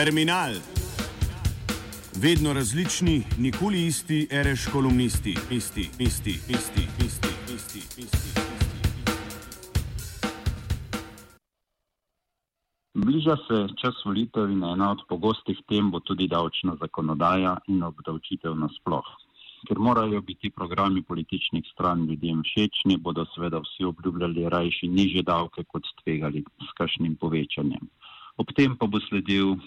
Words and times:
Terminal. 0.00 0.52
Vedno 2.22 2.52
različni, 2.52 3.22
nikoli 3.38 3.86
isti, 3.86 4.28
reš 4.30 4.66
kolumnisti, 4.72 5.34
isti, 5.50 5.80
isti, 5.98 6.30
isti, 6.30 6.84
isti, 7.06 7.32
isti, 7.54 7.78
isti. 8.02 8.40
Bliža 12.94 13.36
se 13.36 13.58
čas 13.82 13.94
volitev 14.04 14.50
in 14.50 14.64
ena 14.64 14.90
od 14.90 15.02
pogostih 15.08 15.58
tem 15.68 15.90
bo 15.90 16.00
tudi 16.00 16.28
davčna 16.28 16.76
zakonodaja 16.80 17.58
in 17.68 17.82
obdavčitev 17.82 18.56
nasploh. 18.56 19.10
Ker 19.68 19.78
morajo 19.78 20.22
biti 20.22 20.50
programi 20.50 21.02
političnih 21.02 21.66
stran 21.72 22.06
ljudem 22.06 22.40
všečni, 22.42 22.96
bodo 22.96 23.26
seveda 23.34 23.60
vsi 23.66 23.84
obljubljali 23.84 24.48
rajši 24.48 24.88
niže 24.88 25.22
davke, 25.22 25.64
kot 25.64 25.92
tvegali 26.00 26.44
s 26.68 26.72
kakšnim 26.78 27.20
povečanjem. 27.20 27.84
Ob 28.40 28.56
tem 28.56 28.78
pa 28.80 28.86
bo 28.86 28.96
sledil 29.10 29.58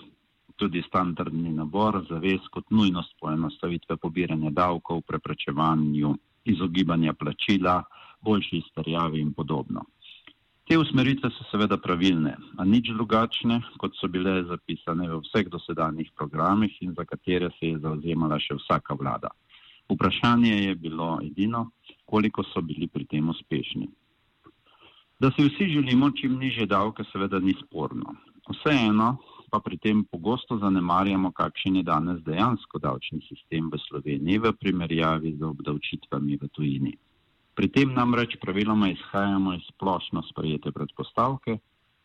tudi 0.64 0.84
standardni 0.88 1.52
nabor 1.52 1.98
zavez 2.10 2.46
kot 2.52 2.70
nujnost 2.72 3.18
poenostavitve 3.20 3.98
pobiranja 3.98 4.50
davkov, 4.50 5.02
preprečevanju 5.08 6.14
izogibanja 6.46 7.14
plačila, 7.14 7.82
boljši 8.22 8.58
izterjavi 8.58 9.20
in 9.20 9.34
podobno. 9.34 9.84
Te 10.64 10.78
usmeritve 10.80 11.28
so 11.36 11.44
seveda 11.50 11.76
pravilne, 11.78 12.38
a 12.58 12.64
nič 12.64 12.94
drugačne, 12.96 13.58
kot 13.82 13.98
so 14.00 14.08
bile 14.08 14.38
zapisane 14.48 15.10
v 15.12 15.20
vseh 15.26 15.50
dosedanjih 15.52 16.14
programih 16.16 16.78
in 16.86 16.94
za 16.96 17.04
katere 17.04 17.50
se 17.58 17.74
je 17.74 17.82
zauzemala 17.84 18.40
še 18.40 18.56
vsaka 18.62 18.96
vlada. 18.96 19.34
Vprašanje 19.92 20.54
je 20.70 20.76
bilo 20.80 21.18
edino, 21.26 21.66
koliko 22.08 22.48
so 22.54 22.64
bili 22.64 22.88
pri 22.88 23.04
tem 23.12 23.28
uspešni. 23.30 23.90
Da 25.20 25.32
si 25.36 25.44
vsi 25.44 25.68
želimo 25.76 26.12
čim 26.16 26.40
niže 26.40 26.66
davke, 26.72 27.04
seveda 27.12 27.44
ni 27.44 27.52
sporno. 27.60 28.16
Vseeno 28.48 29.18
pa 29.54 29.62
pri 29.62 29.78
tem 29.78 30.02
pogosto 30.02 30.58
zanemarjamo, 30.58 31.30
kakšen 31.30 31.76
je 31.78 31.84
danes 31.86 32.24
dejansko 32.26 32.80
davčni 32.82 33.22
sistem 33.30 33.70
v 33.70 33.78
Sloveniji 33.86 34.42
v 34.42 34.52
primerjavi 34.58 35.38
z 35.38 35.46
obdavčitvami 35.46 36.42
v 36.42 36.50
tujini. 36.50 36.94
Pri 37.54 37.70
tem 37.70 37.94
namreč 37.94 38.34
praviloma 38.42 38.90
izhajamo 38.90 39.54
iz 39.54 39.62
splošno 39.70 40.26
sprejete 40.26 40.74
predpostavke, 40.74 41.60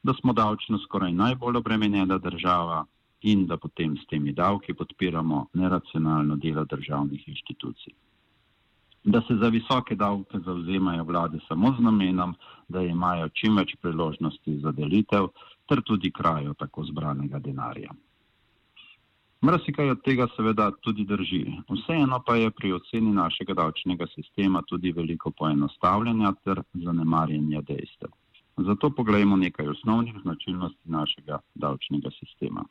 da 0.05 0.13
smo 0.21 0.37
davčno 0.37 0.77
skoraj 0.85 1.17
najbolj 1.17 1.57
obremenjena 1.65 2.21
država 2.21 2.85
in 3.25 3.47
da 3.49 3.57
potem 3.57 3.97
s 3.97 4.05
temi 4.13 4.37
davki 4.37 4.77
podpiramo 4.77 5.47
neracionalno 5.57 6.37
delo 6.37 6.69
državnih 6.69 7.29
inštitucij. 7.33 7.97
Da 9.05 9.25
se 9.25 9.41
za 9.41 9.49
visoke 9.49 9.97
davke 9.97 10.37
zauzemajo 10.45 11.05
vlade 11.05 11.41
samo 11.49 11.73
z 11.73 11.81
namenom, 11.81 12.37
da 12.69 12.85
imajo 12.85 13.33
čim 13.33 13.57
več 13.57 13.73
priložnosti 13.81 14.61
za 14.61 14.73
delitev, 14.73 15.33
ter 15.69 15.83
tudi 15.83 16.11
krajo 16.11 16.55
tako 16.55 16.85
zbranega 16.85 17.39
denarja. 17.39 17.93
Mrzikaj 19.45 19.91
od 19.91 20.01
tega 20.03 20.27
seveda 20.37 20.71
tudi 20.83 21.05
drži. 21.07 21.45
Vseeno 21.71 22.19
pa 22.27 22.35
je 22.37 22.51
pri 22.51 22.73
oceni 22.73 23.13
našega 23.15 23.55
davčnega 23.55 24.07
sistema 24.15 24.63
tudi 24.67 24.93
veliko 24.93 25.31
poenostavljanja 25.31 26.33
ter 26.45 26.63
zanemarjanja 26.75 27.63
dejstev. 27.69 28.11
Zato 28.57 28.91
pogledajmo 28.91 29.37
nekaj 29.37 29.69
osnovnih 29.69 30.15
značilnosti 30.23 30.91
našega 30.91 31.39
davčnega 31.55 32.11
sistema. 32.19 32.65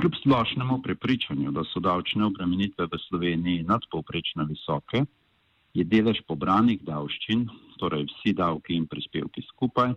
Kljub 0.00 0.14
splošnemu 0.20 0.82
prepričanju, 0.82 1.50
da 1.50 1.64
so 1.64 1.80
davčne 1.80 2.24
obremenitve 2.24 2.86
v 2.86 2.98
Sloveniji 3.08 3.62
nadpovprečno 3.62 4.44
visoke, 4.44 5.02
je 5.74 5.84
delež 5.84 6.20
pobranih 6.28 6.82
davščin, 6.84 7.48
torej 7.80 8.06
vsi 8.12 8.32
davki 8.38 8.76
in 8.76 8.86
prispevki 8.86 9.42
skupaj, 9.50 9.94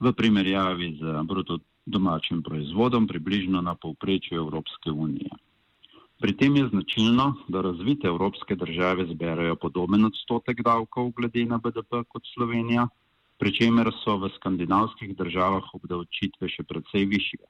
v 0.00 0.12
primerjavi 0.12 0.98
z 1.00 1.22
bruto 1.26 1.58
domačim 1.86 2.42
proizvodom 2.42 3.06
približno 3.08 3.60
na 3.60 3.74
povprečju 3.74 4.38
Evropske 4.38 4.90
unije. 4.90 5.30
Pri 6.18 6.32
tem 6.34 6.56
je 6.56 6.68
značilno, 6.68 7.34
da 7.48 7.60
razvite 7.60 8.06
evropske 8.06 8.56
države 8.56 9.06
zberajo 9.06 9.56
podoben 9.56 10.04
odstotek 10.04 10.62
davkov 10.62 11.10
glede 11.10 11.44
na 11.44 11.58
BDP 11.58 12.02
kot 12.08 12.22
Slovenija, 12.34 12.88
pri 13.38 13.52
čemer 13.54 13.90
so 14.02 14.16
v 14.18 14.30
skandinavskih 14.34 15.14
državah 15.16 15.62
obdavčitve 15.78 16.50
še 16.50 16.66
precej 16.66 17.06
višje. 17.06 17.46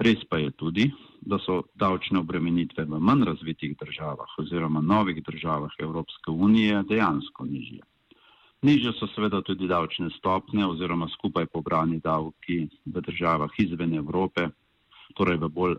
Res 0.00 0.24
pa 0.28 0.40
je 0.40 0.50
tudi, 0.56 0.88
da 1.20 1.36
so 1.38 1.62
davčne 1.76 2.18
obremenitve 2.24 2.88
v 2.88 2.98
manj 2.98 3.28
razvitih 3.28 3.76
državah 3.76 4.38
oziroma 4.40 4.80
novih 4.80 5.20
državah 5.22 5.76
Evropske 5.78 6.32
unije 6.32 6.82
dejansko 6.88 7.44
nižje. 7.44 7.84
Nižje 8.62 8.92
so 8.94 9.08
seveda 9.10 9.40
tudi 9.42 9.66
davčne 9.66 10.06
stopne 10.14 10.62
oziroma 10.66 11.08
skupaj 11.10 11.48
pobrani 11.50 11.96
davki 12.00 12.68
v 12.86 13.00
državah 13.02 13.50
izven 13.58 13.96
Evrope, 13.98 14.44
torej 15.18 15.40
v 15.42 15.48
bolj 15.50 15.74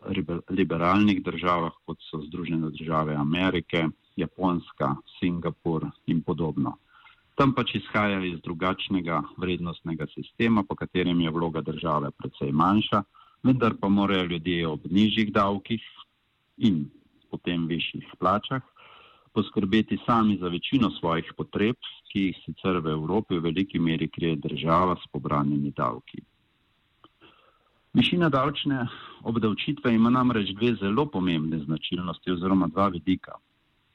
liberalnih 0.51 1.21
državah, 1.23 1.71
kot 1.87 2.03
so 2.09 2.19
Združene 2.27 2.73
države 2.75 3.15
Amerike, 3.15 3.85
Japonska, 4.19 4.97
Singapur 5.15 5.87
in 6.11 6.19
podobno. 6.27 6.75
Tam 7.39 7.55
pač 7.55 7.71
izhajajo 7.79 8.27
iz 8.27 8.43
drugačnega 8.43 9.21
vrednostnega 9.39 10.05
sistema, 10.11 10.65
po 10.67 10.75
katerem 10.75 11.23
je 11.23 11.31
vloga 11.31 11.63
države 11.63 12.11
precej 12.11 12.51
manjša, 12.51 13.03
vendar 13.47 13.79
pa 13.79 13.87
morajo 13.87 14.27
ljudje 14.27 14.67
ob 14.67 14.91
nižjih 14.91 15.31
davkih 15.31 15.81
in 16.57 16.83
potem 17.31 17.63
višjih 17.67 18.11
plačah 18.19 18.61
poskrbeti 19.33 19.97
sami 20.05 20.37
za 20.41 20.47
večino 20.47 20.91
svojih 20.99 21.33
potreb, 21.37 21.75
ki 22.11 22.27
jih 22.27 22.37
sicer 22.45 22.77
v 22.77 22.93
Evropi 22.93 23.37
v 23.37 23.49
veliki 23.49 23.79
meri 23.79 24.07
krije 24.07 24.35
država 24.35 24.95
s 24.95 25.09
pobranimi 25.11 25.71
davki. 25.71 26.21
Višina 27.93 28.29
davčne 28.29 28.87
obdavčitve 29.21 29.93
ima 29.95 30.09
namreč 30.09 30.53
dve 30.57 30.75
zelo 30.75 31.05
pomembne 31.05 31.59
značilnosti 31.65 32.31
oziroma 32.31 32.67
dva 32.67 32.87
vidika. 32.87 33.37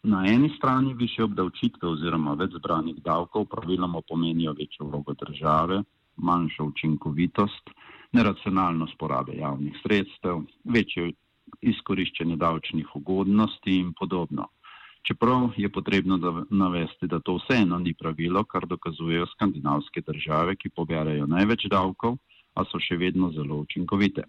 Na 0.02 0.24
eni 0.26 0.50
strani 0.56 0.94
više 0.94 1.24
obdavčitve 1.24 1.88
oziroma 1.88 2.34
več 2.38 2.52
zbranih 2.54 3.00
davkov 3.02 3.46
praviloma 3.50 4.00
pomenijo 4.08 4.52
večjo 4.58 4.86
vlogo 4.86 5.14
države, 5.14 5.82
manjšo 6.16 6.64
učinkovitost, 6.64 7.70
neracionalnost 8.12 8.94
porabe 8.98 9.34
javnih 9.36 9.80
sredstev, 9.82 10.44
večjo 10.64 11.10
izkoriščanje 11.60 12.36
davčnih 12.36 12.96
ugodnosti 12.96 13.74
in 13.80 13.92
podobno. 13.98 14.46
Čeprav 15.02 15.50
je 15.56 15.68
potrebno 15.68 16.44
navesti, 16.50 17.06
da 17.06 17.20
to 17.20 17.38
vseeno 17.38 17.78
ni 17.78 17.94
pravilo, 17.94 18.44
kar 18.44 18.66
dokazujejo 18.66 19.26
skandinavske 19.26 20.00
države, 20.00 20.56
ki 20.56 20.70
poberajo 20.70 21.26
največ 21.26 21.68
davkov, 21.70 22.18
a 22.54 22.64
so 22.64 22.80
še 22.82 22.96
vedno 22.96 23.30
zelo 23.32 23.62
učinkovite. 23.64 24.24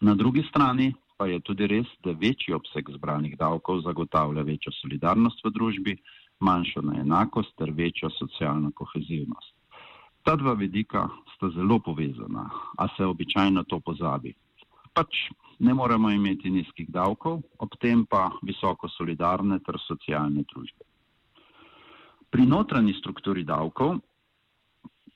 Na 0.00 0.14
drugi 0.14 0.42
strani 0.48 0.94
pa 1.16 1.26
je 1.26 1.40
tudi 1.40 1.66
res, 1.66 1.88
da 2.04 2.12
večji 2.12 2.54
obseg 2.54 2.90
zbranih 2.92 3.36
davkov 3.38 3.80
zagotavlja 3.84 4.42
večjo 4.42 4.72
solidarnost 4.80 5.44
v 5.44 5.52
družbi, 5.52 5.94
manjšo 6.40 6.82
neenakost 6.84 7.54
ter 7.56 7.70
večjo 7.72 8.10
socialno 8.12 8.72
kohezivnost. 8.74 9.54
Ta 10.22 10.36
dva 10.36 10.52
vidika 10.52 11.06
sta 11.36 11.48
zelo 11.54 11.78
povezana, 11.78 12.50
a 12.78 12.88
se 12.96 13.04
običajno 13.04 13.62
to 13.64 13.80
pozabi. 13.80 14.34
Pač 14.96 15.28
ne 15.60 15.74
moremo 15.74 16.10
imeti 16.10 16.50
nizkih 16.50 16.88
davkov, 16.92 17.42
ob 17.60 17.76
tem 17.80 18.06
pa 18.08 18.30
visoko 18.42 18.88
solidarne 18.88 19.58
ter 19.64 19.76
socialne 19.86 20.44
družbe. 20.48 20.84
Pri 22.32 22.46
notranji 22.48 22.96
strukturi 22.98 23.44
davkov 23.44 23.98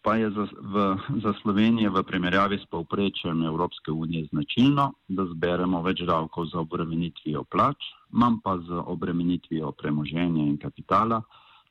pa 0.03 0.17
je 0.17 0.31
za, 0.33 0.49
v, 0.49 0.97
za 1.21 1.33
Slovenijo 1.43 1.93
v 1.93 2.03
primerjavi 2.09 2.57
s 2.57 2.65
povprečjem 2.73 3.45
Evropske 3.45 3.93
unije 3.93 4.31
značilno, 4.33 4.93
da 5.09 5.27
zberemo 5.29 5.83
več 5.85 6.01
davkov 6.09 6.49
za 6.53 6.61
obremenitvijo 6.61 7.45
plač, 7.45 7.85
manj 8.11 8.41
pa 8.45 8.57
za 8.65 8.85
obremenitvijo 8.89 9.73
premoženja 9.73 10.45
in 10.45 10.57
kapitala 10.57 11.21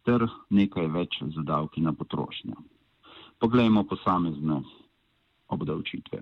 ter 0.05 0.27
nekaj 0.49 0.87
več 0.93 1.21
za 1.33 1.41
davki 1.41 1.81
na 1.81 1.93
potrošnjo. 1.93 2.57
Poglejmo 3.41 3.83
posamezne 3.89 4.61
obdavčitve. 5.49 6.21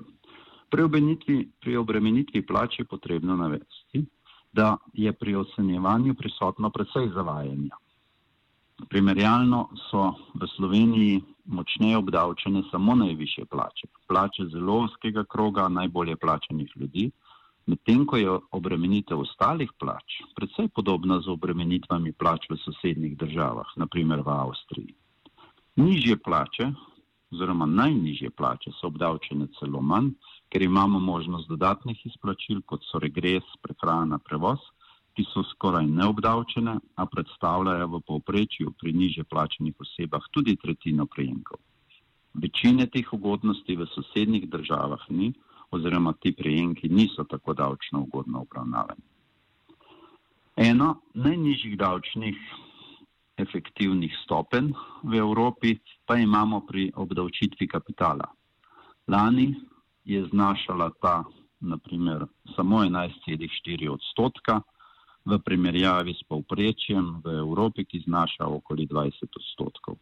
Pri 0.69 0.83
pri 1.59 1.77
obremenitvi 1.77 2.41
plač 2.45 2.79
je 2.79 2.85
potrebno 2.85 3.35
navesti, 3.35 4.05
da 4.53 4.77
je 4.93 5.13
pri 5.13 5.35
ocenjevanju 5.35 6.15
prisotno 6.15 6.69
precej 6.69 7.09
zavajanja. 7.15 7.77
Primerjalno 8.89 9.69
so 9.89 10.13
v 10.33 10.47
Sloveniji 10.55 11.21
močneje 11.45 11.97
obdavčene 11.97 12.63
samo 12.71 12.95
najviše 12.95 13.45
plače, 13.45 13.87
plače 14.07 14.45
zelo 14.51 14.83
oskega 14.83 15.23
kroga 15.23 15.67
najbolje 15.67 16.15
plačenih 16.15 16.71
ljudi, 16.75 17.11
medtem 17.65 18.05
ko 18.05 18.17
je 18.17 18.37
obremenitev 18.51 19.19
ostalih 19.19 19.71
plač 19.79 20.19
precej 20.35 20.67
podobna 20.75 21.19
z 21.21 21.31
obremenitvami 21.33 22.13
plač 22.13 22.49
v 22.49 22.57
sosednjih 22.65 23.17
državah, 23.17 23.73
naprimer 23.75 24.21
v 24.21 24.29
Avstriji. 24.35 24.93
Nižje 25.75 26.17
plače 26.17 26.71
oziroma 27.31 27.65
najnižje 27.65 28.29
plače 28.29 28.71
so 28.79 28.87
obdavčene 28.87 29.47
celo 29.59 29.81
manj, 29.81 30.13
ker 30.49 30.61
imamo 30.61 30.99
možnost 30.99 31.49
dodatnih 31.49 32.05
izplačil, 32.05 32.61
kot 32.65 32.83
so 32.87 32.99
regres, 32.99 33.45
prehrana, 33.61 34.19
prevoz, 34.19 34.59
ki 35.17 35.25
so 35.33 35.43
skoraj 35.43 35.87
neobdavčene, 35.89 36.77
a 36.95 37.05
predstavljajo 37.05 37.87
v 37.87 38.01
povprečju 38.07 38.73
pri 38.79 38.93
niže 38.93 39.23
plačenih 39.23 39.73
osebah 39.79 40.29
tudi 40.31 40.55
tretjino 40.55 41.07
prejemkov. 41.09 41.59
Večine 42.37 42.85
teh 42.93 43.07
ugodnosti 43.13 43.75
v 43.75 43.87
sosednjih 43.95 44.45
državah 44.49 45.09
ni 45.09 45.33
oziroma 45.71 46.13
ti 46.13 46.35
prejemki 46.37 46.89
niso 46.89 47.23
tako 47.23 47.53
davčno 47.53 48.05
ugodno 48.05 48.41
obravnavani. 48.45 49.01
Eno 50.57 51.01
najnižjih 51.13 51.77
davčnih 51.77 52.37
efektivnih 53.37 54.13
stopenj 54.23 54.71
v 55.03 55.17
Evropi 55.17 55.77
pa 56.05 56.17
imamo 56.17 56.61
pri 56.65 56.91
obdavčitvi 56.95 57.67
kapitala. 57.67 58.29
Lani 59.07 59.55
je 60.07 60.25
znašala 60.31 60.89
ta 61.01 61.23
naprimer 61.59 62.25
samo 62.55 62.79
11,4 62.83 63.89
odstotka 63.89 64.61
v 65.25 65.39
primerjavi 65.45 66.13
s 66.13 66.23
povprečjem 66.23 67.19
v 67.23 67.39
Evropi, 67.43 67.83
ki 67.85 68.05
znaša 68.07 68.47
okoli 68.47 68.87
20 68.87 69.35
odstotkov. 69.35 69.97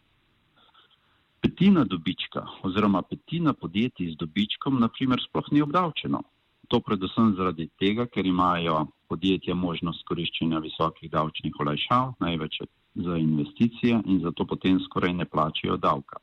Petina 1.42 1.84
dobička 1.84 2.46
oziroma 2.64 3.02
petina 3.02 3.54
podjetij 3.54 4.12
z 4.14 4.18
dobičkom 4.22 4.80
naprimer 4.80 5.22
sploh 5.26 5.50
ni 5.52 5.62
obdavčeno. 5.62 6.22
To 6.70 6.80
predvsem 6.80 7.34
zaradi 7.38 7.70
tega, 7.80 8.06
ker 8.06 8.26
imajo 8.26 8.86
podjetja 9.10 9.56
možnost 9.56 10.06
koriščenja 10.06 10.60
visokih 10.60 11.12
davčnih 11.12 11.54
olajšav, 11.60 12.14
največ 12.20 12.62
za 12.96 13.18
investicije 13.18 14.02
in 14.06 14.22
zato 14.22 14.46
potem 14.46 14.80
skoraj 14.86 15.14
ne 15.14 15.26
plačajo 15.26 15.78
davka. 15.78 16.22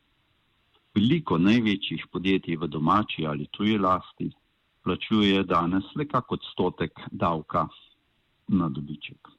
Veliko 0.92 1.38
največjih 1.40 2.02
podjetij 2.12 2.58
v 2.60 2.68
domači 2.68 3.22
ali 3.26 3.46
tuji 3.56 3.78
lasti 3.80 4.26
plačuje 4.84 5.44
danes 5.48 5.86
le 5.96 6.04
kak 6.04 6.32
odstotek 6.36 7.00
davka 7.22 7.62
na 8.48 8.68
dobiček. 8.68 9.30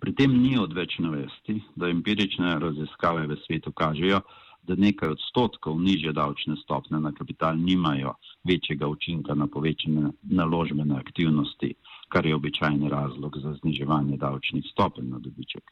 Pri 0.00 0.14
tem 0.14 0.36
ni 0.42 0.52
odveč 0.58 0.94
navesti, 1.02 1.56
da 1.74 1.90
empirične 1.90 2.52
raziskave 2.62 3.26
v 3.26 3.38
svetu 3.42 3.72
kažejo, 3.72 4.20
da 4.62 4.76
nekaj 4.78 5.16
odstotkov 5.16 5.80
nižje 5.82 6.12
davčne 6.12 6.54
stopne 6.62 7.00
na 7.00 7.10
kapital 7.18 7.58
nimajo 7.58 8.14
večjega 8.46 8.86
učinka 8.86 9.34
na 9.34 9.48
povečane 9.50 10.12
naložbene 10.22 10.94
aktivnosti, 11.00 11.74
kar 12.08 12.26
je 12.26 12.34
običajni 12.34 12.88
razlog 12.88 13.42
za 13.42 13.56
zniževanje 13.62 14.16
davčnih 14.16 14.70
stopenj 14.70 15.10
na 15.10 15.18
dobiček. 15.18 15.64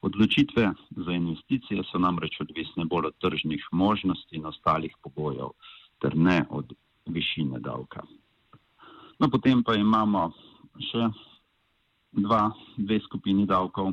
Odločitve 0.00 0.72
za 0.96 1.12
investicije 1.12 1.82
so 1.90 1.98
namreč 1.98 2.40
odvisne 2.40 2.84
bolj 2.84 3.10
od 3.10 3.18
tržnih 3.20 3.66
možnosti 3.72 4.36
in 4.36 4.46
ostalih 4.46 4.94
pogojev, 5.02 5.52
ter 6.00 6.16
ne 6.16 6.44
od 6.50 6.72
višine 7.06 7.60
davka. 7.60 8.02
No, 9.20 9.28
potem 9.28 9.62
pa 9.62 9.74
imamo 9.76 10.30
še 10.90 11.10
dva, 12.16 12.50
dve 12.76 13.00
skupini 13.04 13.44
davkov 13.46 13.92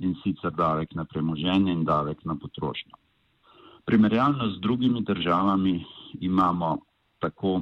in 0.00 0.14
sicer 0.22 0.52
davek 0.56 0.94
na 0.96 1.04
premoženje 1.04 1.72
in 1.72 1.84
davek 1.84 2.24
na 2.24 2.36
potrošnjo. 2.40 2.96
Primerjalno 3.86 4.50
z 4.50 4.60
drugimi 4.60 5.04
državami 5.04 5.84
imamo 6.20 6.78
tako 7.18 7.60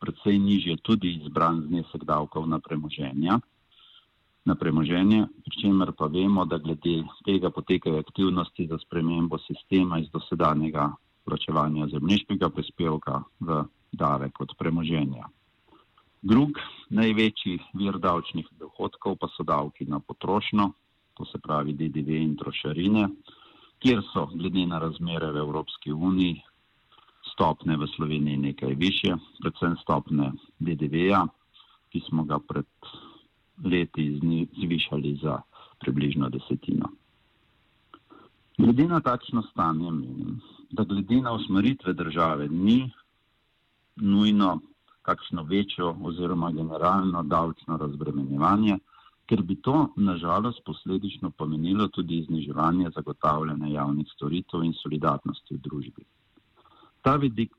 predvsej 0.00 0.38
nižje 0.38 0.76
tudi 0.82 1.12
izbran 1.20 1.62
znesek 1.66 2.04
davkov 2.04 2.46
na 2.48 2.58
premoženje, 2.58 3.38
na 4.46 4.54
premoženje, 4.54 5.26
pri 5.44 5.54
čemer 5.60 5.90
pa 5.98 6.06
vemo, 6.06 6.44
da 6.46 6.58
glede 6.58 7.02
tega 7.26 7.50
potekajo 7.50 7.98
aktivnosti 7.98 8.66
za 8.70 8.78
spremembo 8.78 9.38
sistema 9.42 9.98
iz 9.98 10.10
dosedanjega 10.14 10.92
plačevanja 11.26 11.88
zemljiškega 11.90 12.50
prispevka 12.54 13.22
v 13.40 13.64
davek 13.92 14.40
od 14.40 14.54
premoženja. 14.58 15.26
Drug 16.22 16.58
največji 16.90 17.58
vir 17.74 17.98
davčnih 17.98 18.46
dohodkov 18.60 19.18
pa 19.20 19.28
so 19.34 19.42
davki 19.42 19.86
na 19.86 19.98
potrošnjo, 20.00 20.70
to 21.14 21.24
se 21.24 21.38
pravi 21.38 21.74
DDV 21.74 22.20
in 22.22 22.36
trošarine, 22.38 23.08
kjer 23.82 24.02
so 24.12 24.26
glede 24.32 24.66
na 24.66 24.78
razmere 24.78 25.32
v 25.32 25.42
Evropski 25.42 25.92
uniji 25.92 26.42
stopne 27.32 27.76
v 27.76 27.86
Sloveniji 27.96 28.36
nekaj 28.36 28.74
više, 28.74 29.16
predvsem 29.42 29.76
stopne 29.82 30.32
DDV-ja, 30.58 31.26
ki 31.90 32.00
smo 32.08 32.24
ga 32.24 32.38
pred 32.38 32.66
leti 33.64 34.20
zvišali 34.62 35.18
za 35.22 35.40
približno 35.80 36.28
desetino. 36.28 36.88
Glede 38.58 38.88
na 38.88 39.00
takšno 39.00 39.42
stanje 39.42 39.90
menim, 39.90 40.40
da 40.70 40.84
glede 40.84 41.20
na 41.20 41.32
usmeritve 41.32 41.92
države 41.92 42.48
ni 42.48 42.90
nujno 43.96 44.60
kakšno 45.02 45.42
večjo 45.42 45.96
oziroma 46.02 46.50
generalno 46.52 47.22
davčno 47.22 47.76
razbremenjevanje, 47.76 48.78
ker 49.26 49.42
bi 49.42 49.54
to 49.62 49.88
nažalost 49.96 50.64
posledično 50.64 51.30
pomenilo 51.30 51.88
tudi 51.88 52.24
zniževanje 52.28 52.90
zagotavljanja 52.94 53.66
javnih 53.66 54.06
storitev 54.14 54.64
in 54.64 54.72
solidarnosti 54.82 55.54
v 55.54 55.58
družbi. 55.58 56.04
Ta 57.02 57.16
vidik, 57.16 57.52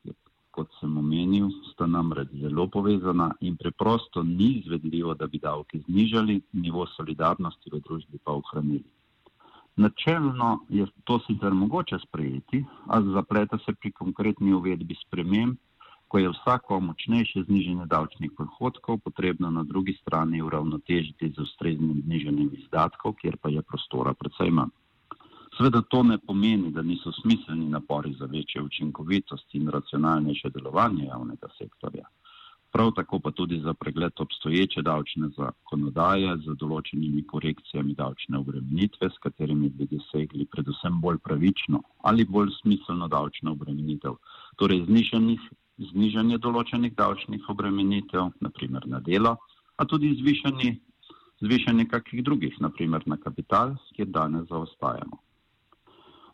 kot 0.57 0.74
sem 0.80 0.98
omenil, 0.98 1.51
sta 1.71 1.86
namreč 1.86 2.31
zelo 2.42 2.65
povezana 2.74 3.30
in 3.45 3.57
preprosto 3.62 4.24
ni 4.25 4.50
izvedljivo, 4.59 5.13
da 5.13 5.27
bi 5.27 5.39
davke 5.39 5.80
znižali, 5.86 6.39
nivo 6.63 6.86
solidarnosti 6.95 7.74
v 7.74 7.81
družbi 7.86 8.18
pa 8.24 8.33
ohranili. 8.42 8.89
Načelno 9.77 10.50
je 10.74 10.88
to 11.06 11.19
sicer 11.27 11.54
mogoče 11.54 12.00
sprejeti, 12.07 12.63
a 12.88 13.01
zapleta 13.13 13.59
se 13.65 13.74
pri 13.74 13.92
konkretni 13.92 14.54
uvedbi 14.57 14.98
sprememb, 15.06 15.59
ko 16.07 16.24
je 16.24 16.31
vsako 16.31 16.80
močnejše 16.88 17.44
zniženje 17.45 17.86
davčnih 17.86 18.31
prihodkov 18.38 18.98
potrebno 19.06 19.51
na 19.51 19.63
drugi 19.63 19.94
strani 20.01 20.42
uravnotežiti 20.42 21.33
z 21.36 21.45
ustreznim 21.45 22.01
zniženjem 22.06 22.50
izdatkov, 22.57 23.13
kjer 23.21 23.38
pa 23.38 23.54
je 23.54 23.62
prostora 23.62 24.13
predvsej 24.13 24.51
manj. 24.51 24.74
Sveda 25.57 25.81
to 25.81 26.04
ne 26.04 26.18
pomeni, 26.18 26.71
da 26.71 26.81
niso 26.81 27.12
smiselni 27.12 27.69
napori 27.69 28.13
za 28.19 28.25
večjo 28.25 28.63
učinkovitost 28.63 29.56
in 29.56 29.69
racionalnejše 29.69 30.50
delovanje 30.50 31.06
javnega 31.06 31.48
sektorja. 31.57 32.06
Prav 32.71 32.92
tako 32.95 33.19
pa 33.19 33.31
tudi 33.31 33.59
za 33.59 33.74
pregled 33.74 34.12
obstoječe 34.18 34.81
davčne 34.81 35.30
zakonodaje 35.38 36.38
z 36.45 36.56
določenimi 36.62 37.24
korekcijami 37.31 37.95
davčne 37.98 38.38
obremenitve, 38.38 39.09
s 39.09 39.18
katerimi 39.24 39.69
bi 39.69 39.88
dosegli 39.92 40.45
predvsem 40.45 41.01
bolj 41.01 41.18
pravično 41.24 41.81
ali 42.12 42.25
bolj 42.25 42.51
smiselno 42.62 43.07
davčno 43.07 43.56
obremenitev, 43.57 44.19
torej 44.62 44.83
zniženih 44.86 45.48
znižanje 45.77 46.38
določenih 46.38 46.94
davčnih 46.98 47.50
obremenitev, 47.54 48.30
naprimer 48.42 48.86
na 48.94 49.00
delo, 49.00 49.38
a 49.77 49.86
tudi 49.86 50.13
zvišanje, 50.21 50.75
zvišanje 51.42 51.86
kakih 51.94 52.24
drugih, 52.25 52.62
naprimer 52.62 53.06
na 53.06 53.18
kapital, 53.18 53.73
kjer 53.95 54.14
danes 54.14 54.49
zaostajamo. 54.49 55.27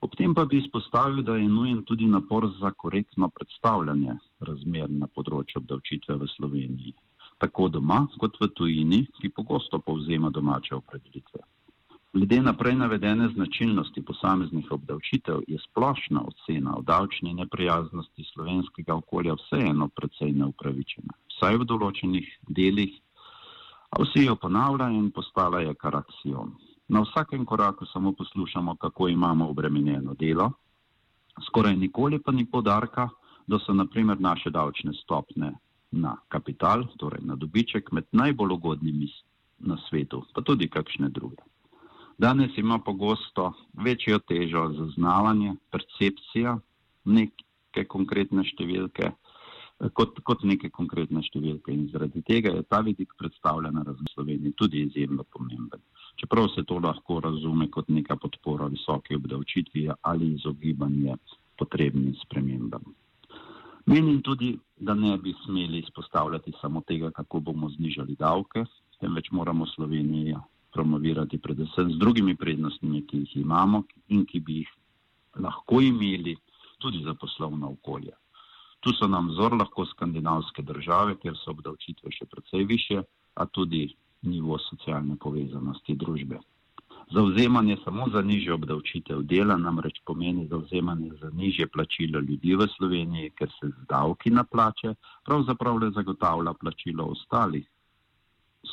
Ob 0.03 0.15
tem 0.19 0.33
pa 0.35 0.43
bi 0.43 0.57
izpostavil, 0.59 1.21
da 1.23 1.37
je 1.39 1.47
nujen 1.47 1.83
tudi 1.87 2.05
napor 2.11 2.49
za 2.59 2.71
korektno 2.71 3.29
predstavljanje 3.31 4.17
razmer 4.47 4.89
na 4.91 5.07
področju 5.07 5.61
obdavčitve 5.61 6.17
v 6.19 6.27
Sloveniji, 6.33 6.91
tako 7.39 7.69
doma 7.71 8.01
kot 8.19 8.35
v 8.41 8.49
tujini, 8.57 8.99
ki 9.21 9.31
pogosto 9.37 9.79
povzema 9.79 10.31
domače 10.37 10.75
opredelitve. 10.75 11.39
Glede 12.13 12.41
na 12.43 12.51
prej 12.53 12.75
navedene 12.81 13.29
značilnosti 13.31 14.03
posameznih 14.09 14.67
obdavčitev 14.75 15.47
je 15.47 15.61
splošna 15.63 16.25
ocena 16.33 16.75
o 16.77 16.83
davčni 16.91 17.33
neprijaznosti 17.39 18.27
slovenskega 18.33 18.99
okolja 18.99 19.37
vseeno 19.39 19.87
precej 19.87 20.35
neupravičena, 20.43 21.15
vsaj 21.37 21.61
v 21.63 21.69
določenih 21.71 22.27
delih, 22.59 22.99
a 23.95 24.03
vsi 24.03 24.27
jo 24.27 24.35
ponavljajo 24.35 24.99
in 24.99 25.09
postala 25.15 25.63
je 25.63 25.73
kar 25.79 25.95
aksijom. 26.03 26.53
Na 26.87 27.01
vsakem 27.01 27.45
koraku 27.45 27.85
samo 27.85 28.11
poslušamo, 28.13 28.75
kako 28.75 29.07
imamo 29.07 29.49
obremenjeno 29.49 30.13
delo, 30.13 30.51
skoraj 31.47 31.75
nikoli 31.75 32.19
pa 32.19 32.31
ni 32.31 32.45
podarka, 32.45 33.09
da 33.47 33.59
so 33.59 33.73
naprimer 33.73 34.19
naše 34.21 34.49
davčne 34.49 34.93
stopne 34.93 35.53
na 35.91 36.17
kapital, 36.27 36.83
torej 36.97 37.21
na 37.23 37.35
dobiček, 37.35 37.91
med 37.91 38.05
najbolj 38.11 38.53
ugodnimi 38.53 39.07
na 39.59 39.77
svetu, 39.89 40.23
pa 40.33 40.41
tudi 40.41 40.69
kakšne 40.69 41.09
druge. 41.09 41.43
Danes 42.17 42.57
ima 42.57 42.79
pogosto 42.79 43.53
večjo 43.73 44.19
težo 44.19 44.69
zaznavanje, 44.77 45.55
percepcija 45.71 46.57
neke 47.05 47.85
konkretne 47.87 48.43
številke 48.43 49.11
kot, 49.91 50.19
kot 50.23 50.43
neke 50.47 50.69
konkretne 50.69 51.23
številke 51.25 51.73
in 51.73 51.87
zaradi 51.91 52.21
tega 52.23 52.53
je 52.55 52.63
ta 52.69 52.79
vidik 52.85 53.13
predstavljen 53.19 53.75
na 53.75 53.95
Sloveniji 54.13 54.55
tudi 54.55 54.83
izjemno 54.87 55.23
pomemben. 55.23 55.81
Čeprav 56.21 56.47
se 56.55 56.63
to 56.63 56.79
lahko 56.79 57.19
razume 57.19 57.67
kot 57.71 57.89
neka 57.89 58.15
podpora 58.15 58.69
visoke 58.71 59.15
obdavčitvi 59.15 59.89
ali 60.01 60.33
izogibanje 60.35 61.17
potrebnim 61.57 62.15
spremembam. 62.23 62.93
Menim 63.85 64.21
tudi, 64.23 64.53
da 64.77 64.93
ne 64.93 65.17
bi 65.17 65.33
smeli 65.43 65.79
izpostavljati 65.79 66.53
samo 66.61 66.81
tega, 66.87 67.11
kako 67.11 67.39
bomo 67.39 67.69
znižali 67.69 68.15
davke, 68.15 68.63
temveč 68.99 69.31
moramo 69.31 69.67
Slovenijo 69.67 70.39
promovirati 70.73 71.37
predvsem 71.37 71.91
z 71.91 71.99
drugimi 71.99 72.35
prednostmi, 72.35 73.03
ki 73.07 73.17
jih 73.25 73.35
imamo 73.43 73.83
in 74.07 74.25
ki 74.25 74.39
bi 74.39 74.61
jih 74.61 74.71
lahko 75.43 75.81
imeli 75.81 76.37
tudi 76.79 77.03
za 77.03 77.13
poslovno 77.13 77.69
okolje. 77.71 78.15
Tu 78.83 78.91
so 78.99 79.07
nam 79.07 79.29
vzor 79.31 79.53
lahko 79.55 79.85
skandinavske 79.85 80.61
države, 80.61 81.15
kjer 81.21 81.37
so 81.39 81.51
obdavčitve 81.55 82.11
še 82.11 82.25
precej 82.31 82.65
više, 82.67 83.03
a 83.39 83.45
tudi 83.45 83.85
nivo 84.27 84.57
socialne 84.59 85.15
povezanosti 85.25 85.95
družbe. 85.95 86.39
Zauzemanje 87.15 87.77
samo 87.83 88.07
za 88.13 88.21
nižjo 88.21 88.55
obdavčitev 88.55 89.21
dela 89.31 89.57
namreč 89.57 90.01
pomeni 90.05 90.47
zauzemanje 90.47 91.11
za 91.21 91.29
nižje 91.29 91.67
plačilo 91.67 92.19
ljudi 92.19 92.55
v 92.55 92.67
Sloveniji, 92.75 93.31
ker 93.39 93.51
se 93.59 93.69
z 93.69 93.87
davki 93.89 94.31
na 94.31 94.43
plače 94.43 94.93
pravzaprav 95.25 95.79
le 95.83 95.91
zagotavlja 95.95 96.53
plačilo 96.53 97.07
ostalih 97.15 97.67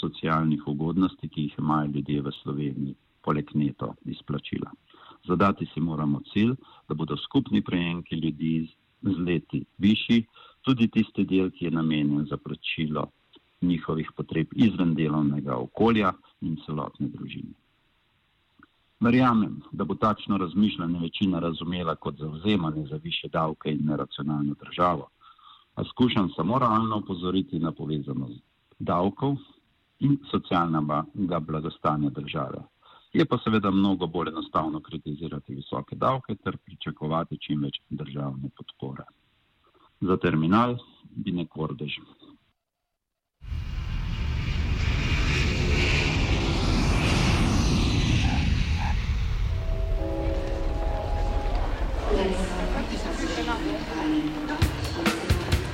socialnih 0.01 0.67
ugodnosti, 0.67 1.29
ki 1.29 1.47
jih 1.47 1.59
imajo 1.59 1.91
ljudje 1.95 2.23
v 2.23 2.33
Sloveniji, 2.43 2.95
poleg 3.23 3.51
neto 3.55 3.95
izplačila. 4.05 4.71
Zadati 5.29 5.67
si 5.75 5.81
moramo 5.81 6.21
cilj, 6.33 6.55
da 6.89 6.95
bodo 6.95 7.17
skupni 7.17 7.63
prejemki 7.63 8.17
ljudi 8.17 8.69
z 9.03 9.17
leti 9.27 9.65
višji, 9.79 10.25
tudi 10.63 10.89
tisti 10.89 11.25
del, 11.25 11.51
ki 11.51 11.65
je 11.65 11.71
namenjen 11.71 12.27
za 12.31 12.37
plačilo 12.37 13.07
njihovih 13.61 14.13
potreb 14.17 14.53
izven 14.57 14.95
delovnega 14.95 15.57
okolja 15.57 16.13
in 16.41 16.57
celotne 16.67 17.09
družine. 17.09 17.53
Verjamem, 19.01 19.61
da 19.73 19.85
bo 19.85 19.95
takšno 19.95 20.37
razmišljanje 20.37 20.99
večina 21.01 21.39
razumela 21.39 21.95
kot 21.97 22.19
zauzemanje 22.19 22.87
za 22.87 22.97
više 23.03 23.29
davke 23.29 23.73
in 23.73 23.87
neracionalno 23.87 24.55
državo, 24.65 25.09
a 25.75 25.85
skušam 25.85 26.29
samo 26.37 26.59
realno 26.59 26.99
upozoriti 26.99 27.59
na 27.59 27.73
povezanost 27.73 28.43
davkov 28.79 29.37
in 30.01 30.19
socialnega 30.31 31.41
blagostanja 31.41 32.11
države. 32.11 32.61
Je 33.13 33.25
pa 33.27 33.39
seveda 33.45 33.71
mnogo 33.71 34.07
bolj 34.07 34.29
enostavno 34.29 34.81
kritizirati 34.81 35.55
visoke 35.55 35.97
davke 35.97 36.35
ter 36.45 36.57
pričakovati 36.57 37.39
čim 37.47 37.63
več 37.67 37.81
državne 37.91 38.51
podpore. 38.57 39.05
Za 40.01 40.17
terminal 40.17 40.77
bi 41.11 41.33
nekordež. 41.33 41.99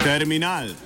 Terminal. 0.02 0.85